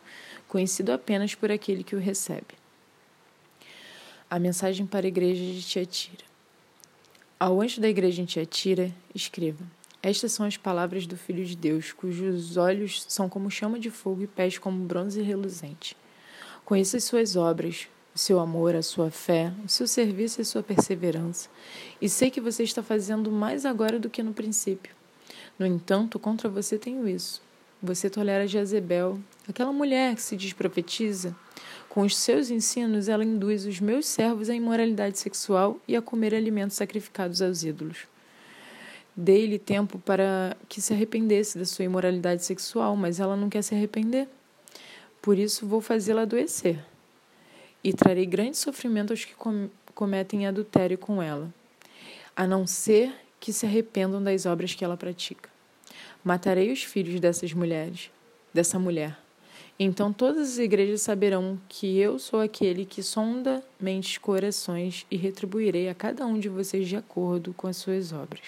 conhecido 0.49 0.93
apenas 0.93 1.35
por 1.35 1.53
aquele 1.53 1.85
que 1.85 1.95
o 1.95 1.99
recebe. 1.99 2.55
A 4.31 4.39
mensagem 4.39 4.87
para 4.87 5.07
a 5.07 5.09
igreja 5.09 5.45
de 5.45 5.63
Tiatira. 5.63 6.25
Ao 7.39 7.61
anjo 7.61 7.81
da 7.81 7.89
igreja 7.89 8.23
em 8.23 8.25
Tiatira, 8.25 8.91
escreva: 9.15 9.63
Estas 10.03 10.33
são 10.33 10.47
as 10.47 10.57
palavras 10.57 11.07
do 11.07 11.17
Filho 11.17 11.45
de 11.45 11.55
Deus, 11.55 11.93
cujos 11.93 12.57
olhos 12.57 13.05
são 13.09 13.29
como 13.29 13.51
chama 13.51 13.79
de 13.79 13.91
fogo 13.91 14.23
e 14.23 14.27
pés 14.27 14.57
como 14.57 14.85
bronze 14.85 15.21
reluzente. 15.21 15.95
Conheça 16.65 16.97
as 16.97 17.05
suas 17.05 17.37
obras, 17.37 17.89
o 18.15 18.19
seu 18.19 18.39
amor, 18.39 18.77
a 18.77 18.83
sua 18.83 19.11
fé, 19.11 19.53
o 19.65 19.69
seu 19.69 19.89
serviço 19.89 20.41
e 20.41 20.43
a 20.43 20.45
sua 20.45 20.63
perseverança. 20.63 21.49
E 22.01 22.09
sei 22.09 22.31
que 22.31 22.41
você 22.41 22.63
está 22.63 22.83
fazendo 22.83 23.31
mais 23.31 23.67
agora 23.67 23.99
do 23.99 24.09
que 24.09 24.23
no 24.23 24.33
princípio. 24.33 24.95
No 25.59 25.67
entanto, 25.67 26.19
contra 26.19 26.49
você 26.49 26.79
tenho 26.79 27.09
isso. 27.09 27.43
Você 27.83 28.09
tolera 28.09 28.47
Jezebel, 28.47 29.19
aquela 29.49 29.73
mulher 29.73 30.15
que 30.15 30.23
se 30.23 30.37
diz 30.37 30.53
profetiza. 30.53 31.35
Com 31.89 32.03
os 32.03 32.17
seus 32.17 32.51
ensinos, 32.51 33.09
ela 33.09 33.25
induz 33.25 33.67
os 33.67 33.81
meus 33.81 34.07
servos 34.07 34.49
à 34.49 34.55
imoralidade 34.55 35.19
sexual 35.19 35.79
e 35.87 35.97
a 35.97 36.03
comer 36.03 36.35
alimentos 36.35 36.77
sacrificados 36.77 37.43
aos 37.43 37.65
ídolos. 37.65 38.07
Dei-lhe 39.17 39.59
tempo 39.59 39.99
para 39.99 40.57
que 40.69 40.81
se 40.81 40.93
arrependesse 40.93 41.59
da 41.59 41.65
sua 41.65 41.85
imoralidade 41.85 42.45
sexual, 42.45 42.97
mas 42.97 43.21
ela 43.21 43.37
não 43.37 43.49
quer 43.49 43.63
se 43.63 43.75
arrepender. 43.75 44.29
Por 45.21 45.39
isso 45.39 45.67
vou 45.67 45.81
fazê-la 45.81 46.23
adoecer 46.23 46.94
e 47.85 47.93
trarei 47.93 48.25
grande 48.25 48.57
sofrimento 48.57 49.13
aos 49.13 49.25
que 49.25 49.35
com 49.35 49.69
cometem 49.95 50.45
adultério 50.45 50.99
com 50.99 51.23
ela, 51.23 51.55
a 52.35 52.49
não 52.49 52.67
ser 52.67 53.15
que 53.39 53.53
se 53.53 53.65
arrependam 53.65 54.21
das 54.21 54.45
obras 54.45 54.75
que 54.75 54.85
ela 54.85 54.97
pratica. 54.97 55.49
Matarei 56.25 56.73
os 56.73 56.83
filhos 56.83 57.21
dessas 57.21 57.53
mulheres, 57.53 58.11
dessa 58.53 58.77
mulher. 58.77 59.17
Então 59.79 60.13
todas 60.13 60.53
as 60.53 60.59
igrejas 60.59 61.03
saberão 61.03 61.61
que 61.69 61.99
eu 61.99 62.19
sou 62.19 62.41
aquele 62.41 62.85
que 62.85 63.03
sonda 63.03 63.63
mentes 63.79 64.19
corações 64.19 65.07
e 65.11 65.17
retribuirei 65.17 65.89
a 65.89 65.95
cada 65.95 66.27
um 66.27 66.39
de 66.39 66.49
vocês 66.49 66.89
de 66.89 66.97
acordo 66.97 67.53
com 67.53 67.67
as 67.67 67.77
suas 67.77 68.13
obras. 68.13 68.43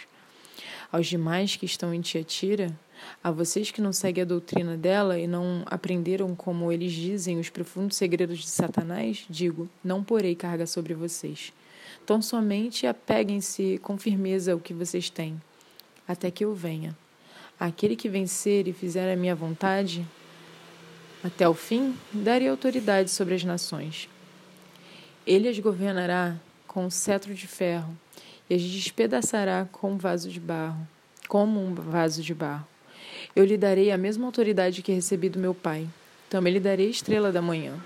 Aos 0.90 1.06
demais 1.06 1.56
que 1.56 1.66
estão 1.66 1.92
em 1.92 2.00
Tiatira, 2.00 2.76
a 3.22 3.30
vocês 3.30 3.70
que 3.70 3.80
não 3.80 3.92
seguem 3.92 4.22
a 4.22 4.26
doutrina 4.26 4.76
dela 4.76 5.18
e 5.18 5.26
não 5.26 5.62
aprenderam, 5.66 6.34
como 6.34 6.70
eles 6.70 6.92
dizem, 6.92 7.38
os 7.38 7.50
profundos 7.50 7.96
segredos 7.96 8.38
de 8.38 8.48
Satanás, 8.48 9.24
digo: 9.28 9.68
não 9.82 10.02
porei 10.02 10.34
carga 10.34 10.66
sobre 10.66 10.94
vocês. 10.94 11.52
Tão 12.04 12.22
somente 12.22 12.86
apeguem-se 12.86 13.78
com 13.82 13.98
firmeza 13.98 14.52
ao 14.52 14.60
que 14.60 14.72
vocês 14.72 15.10
têm, 15.10 15.40
até 16.06 16.30
que 16.30 16.44
eu 16.44 16.54
venha. 16.54 16.96
Aquele 17.58 17.96
que 17.96 18.08
vencer 18.08 18.68
e 18.68 18.72
fizer 18.72 19.12
a 19.12 19.16
minha 19.16 19.34
vontade, 19.34 20.06
até 21.24 21.48
o 21.48 21.54
fim, 21.54 21.96
darei 22.12 22.48
autoridade 22.48 23.10
sobre 23.10 23.34
as 23.34 23.42
nações. 23.42 24.08
Ele 25.26 25.48
as 25.48 25.58
governará 25.58 26.36
com 26.66 26.86
um 26.86 26.90
cetro 26.90 27.34
de 27.34 27.46
ferro 27.46 27.96
e 28.48 28.54
as 28.54 28.62
despedaçará 28.62 29.66
com 29.72 29.92
um 29.92 29.96
vaso 29.96 30.28
de 30.28 30.38
barro, 30.38 30.86
como 31.26 31.60
um 31.60 31.74
vaso 31.74 32.22
de 32.22 32.34
barro. 32.34 32.68
Eu 33.36 33.44
lhe 33.44 33.58
darei 33.58 33.90
a 33.90 33.98
mesma 33.98 34.24
autoridade 34.24 34.80
que 34.80 34.90
recebi 34.90 35.28
do 35.28 35.38
meu 35.38 35.54
Pai. 35.54 35.86
Também 36.30 36.54
lhe 36.54 36.58
darei 36.58 36.86
a 36.86 36.90
estrela 36.90 37.30
da 37.30 37.42
manhã. 37.42 37.78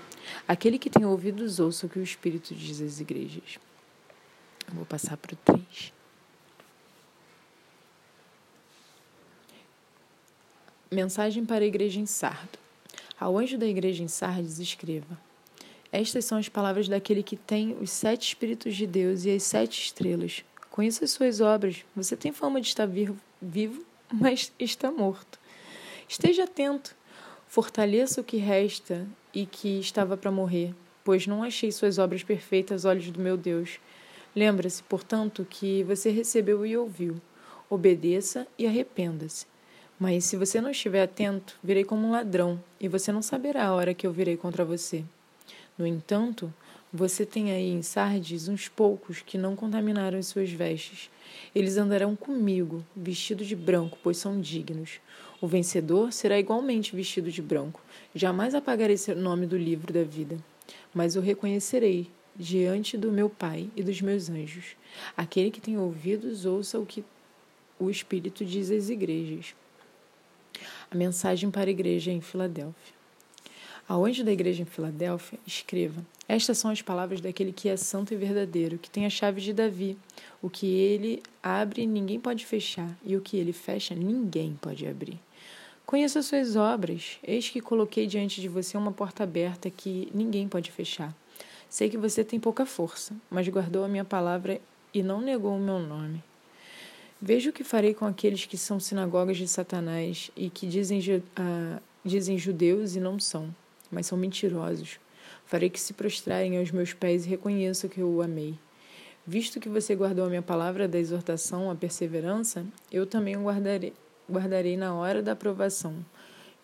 Aquele 0.47 0.79
que 0.79 0.89
tem 0.89 1.05
ouvidos, 1.05 1.59
ouça 1.59 1.85
o 1.85 1.89
que 1.89 1.99
o 1.99 2.03
Espírito 2.03 2.55
diz 2.55 2.79
às 2.81 3.01
igrejas. 3.01 3.59
Eu 4.65 4.75
vou 4.75 4.85
passar 4.85 5.17
para 5.17 5.33
o 5.33 5.37
3. 5.43 5.91
Mensagem 10.89 11.43
para 11.43 11.65
a 11.65 11.67
igreja 11.67 11.99
em 11.99 12.05
Sardo. 12.05 12.57
Ao 13.19 13.37
anjo 13.37 13.57
da 13.57 13.67
igreja 13.67 14.01
em 14.03 14.07
Sardes, 14.07 14.57
escreva: 14.57 15.19
Estas 15.91 16.23
são 16.23 16.37
as 16.37 16.47
palavras 16.47 16.87
daquele 16.87 17.23
que 17.23 17.35
tem 17.35 17.75
os 17.81 17.91
sete 17.91 18.29
Espíritos 18.29 18.73
de 18.73 18.87
Deus 18.87 19.25
e 19.25 19.31
as 19.31 19.43
sete 19.43 19.83
estrelas. 19.83 20.45
Conheça 20.69 21.03
as 21.03 21.11
suas 21.11 21.41
obras. 21.41 21.83
Você 21.93 22.15
tem 22.15 22.31
fama 22.31 22.61
de 22.61 22.67
estar 22.67 22.87
vivo, 22.87 23.85
mas 24.09 24.53
está 24.57 24.89
morto. 24.89 25.40
Esteja 26.11 26.43
atento, 26.43 26.93
fortaleça 27.47 28.19
o 28.19 28.23
que 28.23 28.35
resta 28.35 29.07
e 29.33 29.45
que 29.45 29.79
estava 29.79 30.17
para 30.17 30.29
morrer, 30.29 30.75
pois 31.05 31.25
não 31.25 31.41
achei 31.41 31.71
suas 31.71 31.97
obras 31.97 32.21
perfeitas 32.21 32.83
olhos 32.83 33.09
do 33.09 33.21
meu 33.21 33.37
Deus. 33.37 33.79
Lembra-se, 34.35 34.83
portanto, 34.83 35.47
que 35.49 35.83
você 35.83 36.09
recebeu 36.09 36.65
e 36.65 36.75
ouviu. 36.75 37.15
Obedeça 37.69 38.45
e 38.59 38.67
arrependa-se. 38.67 39.45
Mas 39.97 40.25
se 40.25 40.35
você 40.35 40.59
não 40.59 40.71
estiver 40.71 41.01
atento, 41.01 41.57
virei 41.63 41.85
como 41.85 42.05
um 42.05 42.11
ladrão, 42.11 42.61
e 42.77 42.89
você 42.89 43.09
não 43.09 43.21
saberá 43.21 43.67
a 43.67 43.73
hora 43.73 43.93
que 43.93 44.05
eu 44.05 44.11
virei 44.11 44.35
contra 44.35 44.65
você. 44.65 45.05
No 45.77 45.87
entanto, 45.87 46.53
você 46.91 47.25
tem 47.25 47.53
aí 47.53 47.71
em 47.71 47.81
Sardes 47.81 48.49
uns 48.49 48.67
poucos 48.67 49.21
que 49.21 49.37
não 49.37 49.55
contaminaram 49.55 50.19
as 50.19 50.27
suas 50.27 50.51
vestes. 50.51 51.09
Eles 51.55 51.77
andarão 51.77 52.17
comigo, 52.17 52.83
vestidos 52.93 53.47
de 53.47 53.55
branco, 53.55 53.97
pois 54.03 54.17
são 54.17 54.41
dignos. 54.41 54.99
O 55.41 55.47
vencedor 55.47 56.13
será 56.13 56.39
igualmente 56.39 56.95
vestido 56.95 57.31
de 57.31 57.41
branco. 57.41 57.81
Jamais 58.13 58.53
apagarei 58.53 58.95
seu 58.95 59.15
nome 59.15 59.47
do 59.47 59.57
livro 59.57 59.91
da 59.91 60.03
vida, 60.03 60.37
mas 60.93 61.15
o 61.15 61.19
reconhecerei 61.19 62.07
diante 62.35 62.95
do 62.95 63.11
meu 63.11 63.27
Pai 63.27 63.67
e 63.75 63.81
dos 63.81 63.99
meus 64.01 64.29
anjos. 64.29 64.75
Aquele 65.17 65.49
que 65.49 65.59
tem 65.59 65.79
ouvidos, 65.79 66.45
ouça 66.45 66.77
o 66.77 66.85
que 66.85 67.03
o 67.79 67.89
Espírito 67.89 68.45
diz 68.45 68.69
às 68.69 68.89
igrejas. 68.89 69.55
A 70.91 70.95
mensagem 70.95 71.49
para 71.49 71.71
a 71.71 71.71
igreja 71.71 72.11
em 72.11 72.21
Filadélfia. 72.21 72.93
Ao 73.87 74.05
anjo 74.05 74.23
da 74.23 74.31
igreja 74.31 74.61
em 74.61 74.65
Filadélfia, 74.65 75.39
escreva: 75.45 76.05
Estas 76.27 76.59
são 76.59 76.69
as 76.69 76.83
palavras 76.83 77.19
daquele 77.19 77.51
que 77.51 77.67
é 77.67 77.75
santo 77.75 78.13
e 78.13 78.17
verdadeiro, 78.17 78.77
que 78.77 78.91
tem 78.91 79.07
a 79.07 79.09
chave 79.09 79.41
de 79.41 79.53
Davi. 79.53 79.97
O 80.39 80.51
que 80.51 80.67
ele 80.67 81.23
abre, 81.41 81.87
ninguém 81.87 82.19
pode 82.19 82.45
fechar, 82.45 82.95
e 83.03 83.17
o 83.17 83.21
que 83.21 83.37
ele 83.37 83.51
fecha, 83.51 83.95
ninguém 83.95 84.55
pode 84.61 84.87
abrir. 84.87 85.19
Conheça 85.91 86.21
suas 86.21 86.55
obras. 86.55 87.19
Eis 87.21 87.49
que 87.49 87.59
coloquei 87.59 88.07
diante 88.07 88.39
de 88.39 88.47
você 88.47 88.77
uma 88.77 88.93
porta 88.93 89.25
aberta 89.25 89.69
que 89.69 90.09
ninguém 90.13 90.47
pode 90.47 90.71
fechar. 90.71 91.13
Sei 91.67 91.89
que 91.89 91.97
você 91.97 92.23
tem 92.23 92.39
pouca 92.39 92.65
força, 92.65 93.13
mas 93.29 93.45
guardou 93.49 93.83
a 93.83 93.89
minha 93.89 94.05
palavra 94.05 94.61
e 94.93 95.03
não 95.03 95.19
negou 95.19 95.53
o 95.53 95.59
meu 95.59 95.79
nome. 95.79 96.23
Veja 97.21 97.49
o 97.49 97.53
que 97.53 97.65
farei 97.65 97.93
com 97.93 98.05
aqueles 98.05 98.45
que 98.45 98.57
são 98.57 98.79
sinagogas 98.79 99.35
de 99.35 99.45
Satanás 99.49 100.31
e 100.33 100.49
que 100.49 100.65
dizem, 100.65 101.01
uh, 101.01 101.81
dizem 102.05 102.37
judeus 102.37 102.95
e 102.95 103.01
não 103.01 103.19
são, 103.19 103.53
mas 103.91 104.05
são 104.05 104.17
mentirosos. 104.17 104.97
Farei 105.45 105.69
que 105.69 105.77
se 105.77 105.91
prostrarem 105.91 106.57
aos 106.57 106.71
meus 106.71 106.93
pés 106.93 107.25
e 107.25 107.29
reconheçam 107.29 107.89
que 107.89 107.99
eu 107.99 108.09
o 108.09 108.21
amei. 108.21 108.57
Visto 109.27 109.59
que 109.59 109.67
você 109.67 109.93
guardou 109.93 110.23
a 110.23 110.29
minha 110.29 110.41
palavra 110.41 110.87
da 110.87 110.97
exortação 110.97 111.69
à 111.69 111.75
perseverança, 111.75 112.65
eu 112.89 113.05
também 113.05 113.35
o 113.35 113.43
guardarei, 113.43 113.91
guardarei 114.31 114.75
na 114.75 114.95
hora 114.95 115.21
da 115.21 115.33
aprovação, 115.33 115.95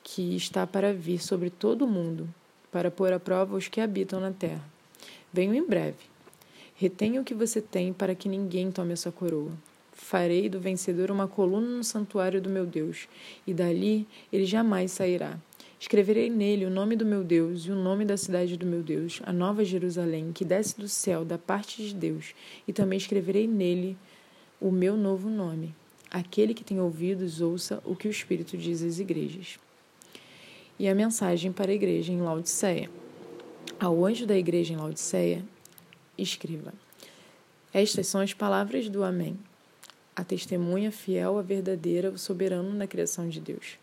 que 0.03 0.35
está 0.35 0.65
para 0.65 0.93
vir 0.93 1.21
sobre 1.21 1.49
todo 1.49 1.83
o 1.83 1.87
mundo, 1.87 2.27
para 2.71 2.89
pôr 2.89 3.13
à 3.13 3.19
prova 3.19 3.55
os 3.55 3.67
que 3.67 3.81
habitam 3.81 4.19
na 4.19 4.31
terra. 4.31 4.63
Venho 5.31 5.53
em 5.53 5.65
breve. 5.65 5.97
Retenha 6.75 7.19
o 7.19 7.23
que 7.23 7.33
você 7.33 7.59
tem 7.59 7.91
para 7.91 8.15
que 8.15 8.29
ninguém 8.29 8.71
tome 8.71 8.93
a 8.93 8.97
sua 8.97 9.11
coroa. 9.11 9.51
Farei 9.93 10.47
do 10.47 10.59
vencedor 10.59 11.09
uma 11.09 11.27
coluna 11.27 11.67
no 11.67 11.83
santuário 11.83 12.41
do 12.41 12.49
meu 12.49 12.65
Deus, 12.65 13.07
e 13.45 13.53
dali 13.53 14.07
ele 14.31 14.45
jamais 14.45 14.91
sairá. 14.91 15.37
Escreverei 15.79 16.29
nele 16.29 16.65
o 16.65 16.69
nome 16.69 16.95
do 16.95 17.05
meu 17.05 17.23
Deus 17.23 17.65
e 17.65 17.71
o 17.71 17.75
nome 17.75 18.03
da 18.03 18.17
cidade 18.17 18.57
do 18.57 18.65
meu 18.65 18.81
Deus, 18.81 19.21
a 19.25 19.33
nova 19.33 19.63
Jerusalém, 19.63 20.31
que 20.31 20.43
desce 20.43 20.79
do 20.79 20.87
céu 20.87 21.23
da 21.23 21.37
parte 21.37 21.83
de 21.83 21.93
Deus, 21.93 22.33
e 22.67 22.73
também 22.73 22.97
escreverei 22.97 23.47
nele 23.47 23.97
o 24.59 24.71
meu 24.71 24.97
novo 24.97 25.29
nome. 25.29 25.75
Aquele 26.09 26.53
que 26.53 26.63
tem 26.63 26.79
ouvidos, 26.79 27.41
ouça 27.41 27.81
o 27.83 27.95
que 27.95 28.07
o 28.07 28.11
Espírito 28.11 28.57
diz 28.57 28.81
às 28.81 28.99
igrejas. 28.99 29.59
E 30.79 30.87
a 30.87 30.95
mensagem 30.95 31.51
para 31.51 31.71
a 31.71 31.75
igreja 31.75 32.13
em 32.13 32.21
Laodiceia. 32.21 32.89
Ao 33.79 34.05
anjo 34.05 34.25
da 34.25 34.37
igreja 34.37 34.73
em 34.73 34.77
Laodiceia, 34.77 35.43
escreva: 36.17 36.73
Estas 37.73 38.07
são 38.07 38.21
as 38.21 38.33
palavras 38.33 38.89
do 38.89 39.03
Amém, 39.03 39.37
a 40.15 40.23
testemunha 40.23 40.91
fiel, 40.91 41.37
a 41.37 41.41
verdadeira, 41.41 42.09
o 42.09 42.17
soberano 42.17 42.73
na 42.73 42.87
criação 42.87 43.27
de 43.27 43.39
Deus. 43.39 43.77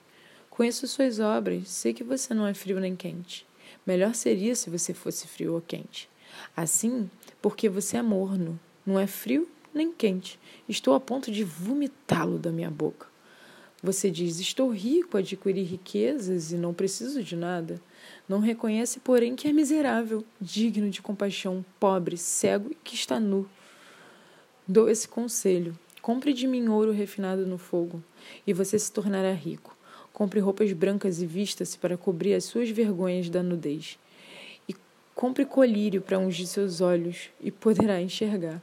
Conheço 0.49 0.87
suas 0.87 1.19
obras, 1.19 1.69
sei 1.69 1.93
que 1.93 2.05
você 2.05 2.33
não 2.33 2.47
é 2.47 2.55
frio 2.55 2.81
nem 2.81 2.97
quente. 2.97 3.47
Melhor 3.87 4.15
seria 4.15 4.55
se 4.55 4.71
você 4.71 4.95
fosse 4.95 5.27
frio 5.27 5.55
ou 5.55 5.61
quente. 5.61 6.09
Assim, 6.57 7.11
porque 7.43 7.69
você 7.69 7.97
é 7.97 8.03
morno, 8.03 8.59
não 8.87 8.99
é 8.99 9.07
frio 9.07 9.49
nem 9.75 9.93
quente. 9.93 10.39
Estou 10.69 10.95
a 10.95 11.01
ponto 11.01 11.31
de 11.31 11.43
vomitá-lo 11.45 12.39
da 12.39 12.53
minha 12.53 12.71
boca. 12.71 13.07
Você 13.83 14.11
diz: 14.11 14.41
Estou 14.41 14.71
rico, 14.71 15.19
adquiri 15.19 15.63
riquezas 15.63 16.53
e 16.53 16.57
não 16.57 16.73
preciso 16.73 17.23
de 17.23 17.37
nada. 17.37 17.79
Não 18.27 18.39
reconhece, 18.39 18.99
porém, 19.01 19.37
que 19.37 19.47
é 19.47 19.53
miserável, 19.53 20.25
digno 20.41 20.89
de 20.89 21.03
compaixão, 21.03 21.63
pobre, 21.79 22.17
cego 22.17 22.71
e 22.71 22.75
que 22.75 22.95
está 22.95 23.21
nu. 23.21 23.47
Dou 24.67 24.89
esse 24.89 25.07
conselho: 25.07 25.79
compre 26.01 26.33
de 26.33 26.47
mim 26.47 26.67
ouro 26.69 26.93
refinado 26.93 27.47
no 27.47 27.59
fogo, 27.59 28.03
e 28.47 28.55
você 28.55 28.79
se 28.79 28.91
tornará 28.91 29.33
rico. 29.33 29.77
Compre 30.15 30.41
roupas 30.41 30.73
brancas 30.73 31.21
e 31.21 31.27
vista-se 31.27 31.77
para 31.77 31.99
cobrir 31.99 32.33
as 32.33 32.45
suas 32.45 32.71
vergonhas 32.71 33.29
da 33.29 33.43
nudez. 33.43 33.99
E 34.67 34.75
compre 35.15 35.45
colírio 35.45 36.01
para 36.01 36.19
ungir 36.19 36.47
seus 36.47 36.81
olhos, 36.81 37.29
e 37.39 37.51
poderá 37.51 38.01
enxergar. 38.01 38.63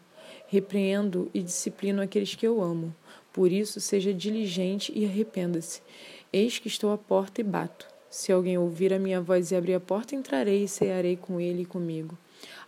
Repreendo 0.51 1.31
e 1.33 1.41
disciplino 1.41 2.01
aqueles 2.01 2.35
que 2.35 2.45
eu 2.45 2.61
amo. 2.61 2.93
Por 3.31 3.49
isso, 3.53 3.79
seja 3.79 4.13
diligente 4.13 4.91
e 4.93 5.05
arrependa-se. 5.05 5.81
Eis 6.33 6.59
que 6.59 6.67
estou 6.67 6.91
à 6.91 6.97
porta 6.97 7.39
e 7.39 7.43
bato. 7.45 7.87
Se 8.09 8.33
alguém 8.33 8.57
ouvir 8.57 8.93
a 8.93 8.99
minha 8.99 9.21
voz 9.21 9.49
e 9.49 9.55
abrir 9.55 9.75
a 9.75 9.79
porta, 9.79 10.13
entrarei 10.13 10.65
e 10.65 10.67
cearei 10.67 11.15
com 11.15 11.39
ele 11.39 11.61
e 11.61 11.65
comigo. 11.65 12.17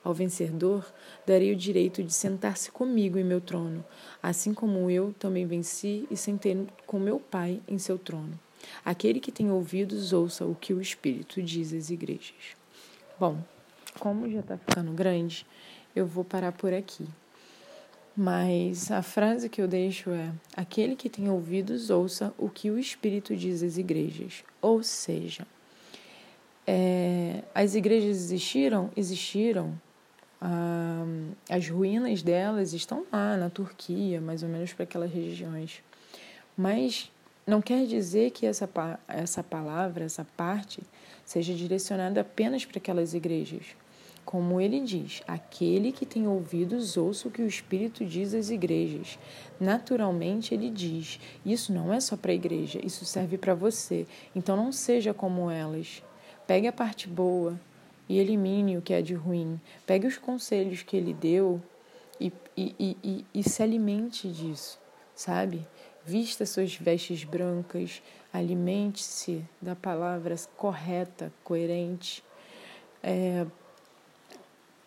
Ao 0.01 0.13
vencedor, 0.13 0.85
darei 1.27 1.51
o 1.51 1.57
direito 1.57 2.01
de 2.01 2.13
sentar-se 2.13 2.71
comigo 2.71 3.19
em 3.19 3.23
meu 3.25 3.41
trono, 3.41 3.83
assim 4.21 4.53
como 4.53 4.89
eu 4.89 5.13
também 5.19 5.45
venci 5.45 6.07
e 6.09 6.15
sentei 6.15 6.65
com 6.87 6.97
meu 6.97 7.19
Pai 7.19 7.59
em 7.67 7.77
seu 7.77 7.97
trono. 7.97 8.39
Aquele 8.85 9.19
que 9.19 9.29
tem 9.29 9.51
ouvidos, 9.51 10.13
ouça 10.13 10.45
o 10.45 10.55
que 10.55 10.73
o 10.73 10.79
Espírito 10.79 11.41
diz 11.41 11.73
às 11.73 11.89
igrejas. 11.89 12.55
Bom, 13.19 13.43
como 13.99 14.31
já 14.31 14.39
está 14.39 14.57
ficando 14.57 14.93
grande, 14.93 15.45
eu 15.93 16.07
vou 16.07 16.23
parar 16.23 16.53
por 16.53 16.73
aqui. 16.73 17.05
Mas 18.15 18.91
a 18.91 19.01
frase 19.01 19.49
que 19.49 19.61
eu 19.61 19.67
deixo 19.67 20.11
é: 20.11 20.31
aquele 20.55 20.95
que 20.95 21.09
tem 21.09 21.29
ouvidos, 21.29 21.89
ouça 21.89 22.33
o 22.37 22.49
que 22.49 22.69
o 22.69 22.77
Espírito 22.77 23.35
diz 23.35 23.63
às 23.63 23.77
igrejas. 23.77 24.43
Ou 24.61 24.83
seja, 24.83 25.47
é, 26.65 27.43
as 27.55 27.73
igrejas 27.73 28.17
existiram? 28.17 28.91
Existiram. 28.95 29.73
Ah, 30.39 31.05
as 31.49 31.69
ruínas 31.69 32.21
delas 32.21 32.73
estão 32.73 33.05
lá 33.11 33.37
na 33.37 33.49
Turquia, 33.49 34.19
mais 34.19 34.43
ou 34.43 34.49
menos 34.49 34.73
para 34.73 34.83
aquelas 34.83 35.11
regiões. 35.11 35.81
Mas 36.55 37.09
não 37.47 37.61
quer 37.61 37.85
dizer 37.85 38.31
que 38.31 38.45
essa, 38.45 38.69
essa 39.07 39.43
palavra, 39.43 40.03
essa 40.03 40.25
parte, 40.37 40.81
seja 41.25 41.53
direcionada 41.53 42.21
apenas 42.21 42.65
para 42.65 42.77
aquelas 42.77 43.13
igrejas. 43.13 43.75
Como 44.25 44.59
ele 44.59 44.79
diz, 44.79 45.21
aquele 45.27 45.91
que 45.91 46.05
tem 46.05 46.27
ouvidos 46.27 46.95
ouça 46.97 47.27
o 47.27 47.31
que 47.31 47.41
o 47.41 47.47
Espírito 47.47 48.05
diz 48.05 48.33
às 48.33 48.49
igrejas. 48.49 49.19
Naturalmente, 49.59 50.53
ele 50.53 50.69
diz: 50.69 51.19
isso 51.45 51.73
não 51.73 51.93
é 51.93 51.99
só 51.99 52.15
para 52.15 52.31
a 52.31 52.35
igreja, 52.35 52.79
isso 52.83 53.05
serve 53.05 53.37
para 53.37 53.53
você. 53.53 54.07
Então, 54.35 54.55
não 54.55 54.71
seja 54.71 55.13
como 55.13 55.51
elas. 55.51 56.01
Pegue 56.47 56.67
a 56.67 56.73
parte 56.73 57.07
boa 57.07 57.59
e 58.07 58.19
elimine 58.19 58.77
o 58.77 58.81
que 58.81 58.93
é 58.93 59.01
de 59.01 59.13
ruim. 59.13 59.59
Pegue 59.85 60.07
os 60.07 60.17
conselhos 60.17 60.83
que 60.83 60.95
ele 60.95 61.13
deu 61.13 61.61
e, 62.19 62.31
e, 62.55 62.75
e, 62.79 62.97
e, 63.03 63.25
e 63.33 63.43
se 63.43 63.61
alimente 63.61 64.29
disso, 64.29 64.79
sabe? 65.15 65.65
Vista 66.05 66.45
suas 66.45 66.75
vestes 66.75 67.23
brancas, 67.23 68.01
alimente-se 68.31 69.43
da 69.61 69.75
palavra 69.75 70.35
correta, 70.57 71.31
coerente. 71.43 72.23
É, 73.01 73.45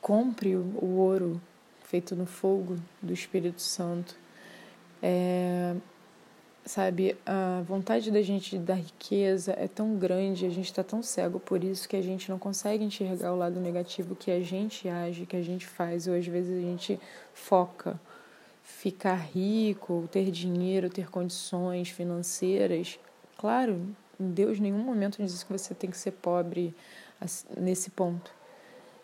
compre 0.07 0.55
o 0.55 0.99
ouro 0.99 1.41
feito 1.83 2.15
no 2.15 2.27
fogo 2.27 2.77
do 3.03 3.13
Espírito 3.13 3.61
Santo. 3.61 4.15
É, 5.03 5.75
sabe, 6.65 7.17
a 7.27 7.65
vontade 7.67 8.13
da 8.13 8.23
gente 8.23 8.57
da 8.57 8.75
riqueza 8.75 9.53
é 9.59 9.67
tão 9.67 9.97
grande, 9.97 10.47
a 10.47 10.49
gente 10.49 10.67
está 10.67 10.85
tão 10.85 11.03
cego 11.03 11.41
por 11.41 11.65
isso 11.65 11.89
que 11.89 11.97
a 11.97 12.01
gente 12.01 12.31
não 12.31 12.39
consegue 12.39 12.85
enxergar 12.85 13.33
o 13.33 13.37
lado 13.37 13.59
negativo 13.59 14.15
que 14.15 14.31
a 14.31 14.41
gente 14.41 14.89
age, 14.89 15.27
que 15.27 15.35
a 15.35 15.43
gente 15.43 15.67
faz, 15.67 16.07
ou 16.07 16.15
às 16.15 16.25
vezes 16.25 16.57
a 16.57 16.61
gente 16.61 17.01
foca 17.35 17.99
ficar 18.63 19.17
rico, 19.17 20.09
ter 20.13 20.31
dinheiro, 20.31 20.89
ter 20.89 21.11
condições 21.11 21.89
financeiras. 21.89 22.97
Claro, 23.37 23.85
Deus 24.21 24.59
em 24.59 24.63
nenhum 24.63 24.85
momento 24.85 25.21
diz 25.21 25.43
que 25.43 25.53
você 25.53 25.75
tem 25.75 25.91
que 25.91 25.99
ser 25.99 26.13
pobre 26.13 26.73
nesse 27.59 27.91
ponto. 27.91 28.36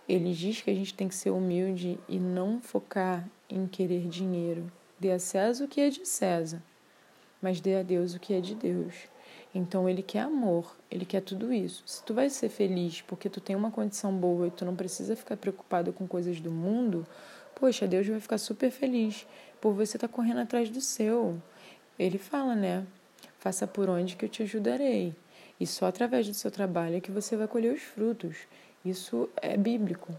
Ele 0.08 0.32
diz 0.32 0.60
que 0.60 0.70
a 0.70 0.74
gente 0.74 0.94
tem 0.94 1.08
que 1.08 1.14
ser 1.14 1.30
humilde 1.30 1.98
e 2.08 2.18
não 2.18 2.60
focar 2.60 3.28
em 3.48 3.66
querer 3.66 4.08
dinheiro. 4.08 4.70
Dê 4.98 5.12
a 5.12 5.18
César 5.18 5.64
o 5.64 5.68
que 5.68 5.80
é 5.80 5.88
de 5.90 6.06
César, 6.06 6.62
mas 7.40 7.60
dê 7.60 7.76
a 7.76 7.82
Deus 7.82 8.14
o 8.14 8.20
que 8.20 8.34
é 8.34 8.40
de 8.40 8.54
Deus. 8.54 8.94
Então 9.54 9.88
ele 9.88 10.02
quer 10.02 10.20
amor, 10.20 10.76
ele 10.90 11.04
quer 11.04 11.20
tudo 11.20 11.52
isso. 11.52 11.82
Se 11.86 12.02
tu 12.02 12.14
vai 12.14 12.30
ser 12.30 12.48
feliz 12.48 13.02
porque 13.02 13.28
tu 13.28 13.40
tem 13.40 13.54
uma 13.54 13.70
condição 13.70 14.12
boa 14.16 14.46
e 14.46 14.50
tu 14.50 14.64
não 14.64 14.74
precisa 14.74 15.14
ficar 15.14 15.36
preocupado 15.36 15.92
com 15.92 16.06
coisas 16.06 16.40
do 16.40 16.50
mundo, 16.50 17.06
poxa, 17.54 17.86
Deus 17.86 18.06
vai 18.06 18.18
ficar 18.20 18.38
super 18.38 18.70
feliz 18.70 19.26
por 19.60 19.74
você 19.74 19.96
estar 19.96 20.08
tá 20.08 20.14
correndo 20.14 20.40
atrás 20.40 20.70
do 20.70 20.80
seu. 20.80 21.40
Ele 21.98 22.18
fala, 22.18 22.54
né? 22.54 22.86
Faça 23.38 23.66
por 23.66 23.88
onde 23.88 24.16
que 24.16 24.24
eu 24.24 24.28
te 24.28 24.42
ajudarei. 24.42 25.14
E 25.60 25.66
só 25.66 25.86
através 25.86 26.26
do 26.26 26.34
seu 26.34 26.50
trabalho 26.50 26.96
é 26.96 27.00
que 27.00 27.10
você 27.10 27.36
vai 27.36 27.46
colher 27.46 27.74
os 27.74 27.82
frutos. 27.82 28.36
Isso 28.84 29.28
é 29.36 29.56
bíblico. 29.56 30.12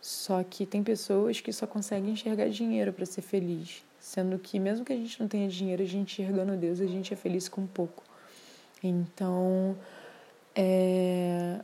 Só 0.00 0.42
que 0.42 0.66
tem 0.66 0.82
pessoas 0.82 1.40
que 1.40 1.52
só 1.52 1.66
conseguem 1.66 2.10
enxergar 2.10 2.48
dinheiro 2.48 2.92
para 2.92 3.06
ser 3.06 3.22
feliz, 3.22 3.84
sendo 4.00 4.36
que 4.38 4.58
mesmo 4.58 4.84
que 4.84 4.92
a 4.92 4.96
gente 4.96 5.20
não 5.20 5.28
tenha 5.28 5.48
dinheiro, 5.48 5.82
a 5.82 5.86
gente 5.86 6.20
enxergando 6.20 6.56
Deus, 6.56 6.80
a 6.80 6.86
gente 6.86 7.14
é 7.14 7.16
feliz 7.16 7.48
com 7.48 7.64
pouco. 7.66 8.02
Então, 8.82 9.76
é, 10.56 11.60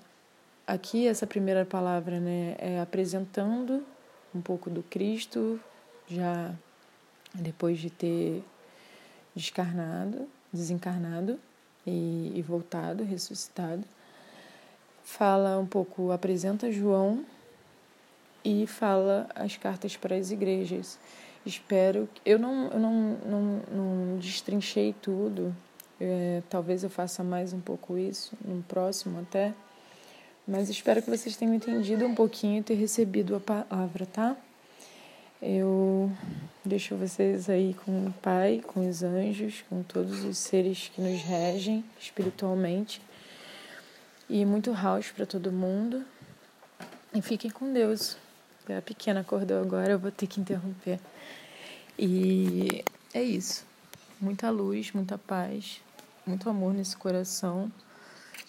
aqui 0.65 1.09
essa 1.09 1.27
primeira 1.27 1.65
palavra, 1.67 2.21
né, 2.21 2.55
é 2.59 2.81
apresentando 2.81 3.85
um 4.33 4.41
pouco 4.41 4.71
do 4.71 4.85
Cristo, 4.85 5.61
já 6.07 6.55
depois 7.35 7.79
de 7.79 7.91
ter 7.91 8.45
descarnado, 9.35 10.29
desencarnado 10.53 11.41
e, 11.85 12.33
e 12.37 12.43
voltado, 12.43 13.03
ressuscitado. 13.03 13.85
Fala 15.11 15.59
um 15.59 15.65
pouco, 15.65 16.13
apresenta 16.13 16.71
João 16.71 17.25
e 18.45 18.67
fala 18.67 19.27
as 19.35 19.57
cartas 19.57 19.97
para 19.97 20.15
as 20.15 20.31
igrejas. 20.31 20.99
Espero. 21.47 22.07
Eu 22.27 22.39
não, 22.39 22.67
eu 22.67 22.79
não, 22.79 22.93
não, 23.25 23.63
não 23.73 24.19
destrinchei 24.19 24.95
tudo. 25.01 25.57
É, 25.99 26.43
talvez 26.51 26.85
eu 26.85 26.91
faça 26.91 27.25
mais 27.25 27.55
um 27.55 27.59
pouco 27.59 27.97
isso 27.97 28.37
no 28.45 28.63
próximo 28.65 29.21
até. 29.21 29.55
Mas 30.47 30.69
espero 30.69 31.03
que 31.03 31.09
vocês 31.09 31.35
tenham 31.37 31.55
entendido 31.55 32.05
um 32.05 32.15
pouquinho 32.15 32.61
e 32.61 32.63
ter 32.63 32.75
recebido 32.75 33.35
a 33.35 33.41
palavra, 33.41 34.05
tá? 34.05 34.37
Eu 35.41 36.13
deixo 36.63 36.95
vocês 36.97 37.49
aí 37.49 37.75
com 37.83 38.09
o 38.09 38.13
Pai, 38.21 38.63
com 38.65 38.87
os 38.87 39.03
anjos, 39.03 39.65
com 39.71 39.83
todos 39.83 40.23
os 40.23 40.37
seres 40.37 40.93
que 40.95 41.01
nos 41.01 41.23
regem 41.23 41.83
espiritualmente. 41.99 43.01
E 44.29 44.45
muito 44.45 44.73
house 44.73 45.11
para 45.11 45.25
todo 45.25 45.51
mundo. 45.51 46.05
E 47.15 47.23
fiquem 47.23 47.51
com 47.51 47.73
Deus. 47.73 48.17
A 48.69 48.83
pequena 48.83 49.21
acordou 49.21 49.63
agora, 49.63 49.93
eu 49.93 49.99
vou 49.99 50.13
ter 50.13 50.27
que 50.27 50.41
interromper. 50.41 51.01
E 51.99 52.85
é 53.15 53.23
isso. 53.23 53.65
Muita 54.21 54.51
luz, 54.51 54.93
muita 54.93 55.17
paz, 55.17 55.81
muito 56.27 56.51
amor 56.51 56.75
nesse 56.75 56.97
coração. 56.97 57.73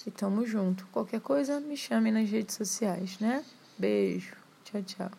E 0.05 0.11
tamo 0.11 0.45
junto. 0.45 0.85
Qualquer 0.87 1.21
coisa, 1.21 1.59
me 1.59 1.77
chame 1.77 2.11
nas 2.11 2.29
redes 2.29 2.55
sociais, 2.55 3.17
né? 3.19 3.43
Beijo. 3.77 4.35
Tchau, 4.65 4.83
tchau. 4.83 5.11